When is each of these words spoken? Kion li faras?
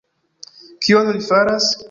Kion 0.87 1.13
li 1.19 1.23
faras? 1.29 1.73